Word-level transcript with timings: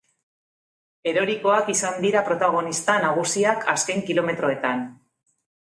Erorikoak 1.11 1.69
izan 1.73 1.99
dira 2.07 2.25
protagonista 2.31 2.97
nagusiak 3.05 3.71
azken 3.77 4.05
kilometroetan. 4.11 4.85